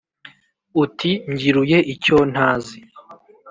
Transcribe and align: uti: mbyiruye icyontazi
uti: 0.83 1.11
mbyiruye 1.31 1.77
icyontazi 1.93 2.77